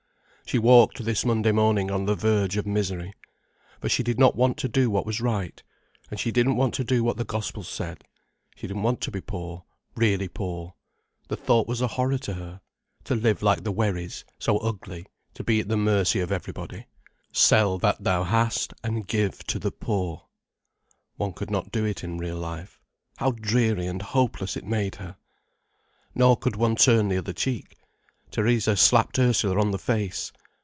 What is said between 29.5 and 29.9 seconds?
on the